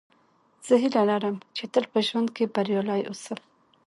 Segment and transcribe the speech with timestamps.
[0.67, 3.39] زه هیله لرم، چي تل په ژوند کښي بریالی اوسم.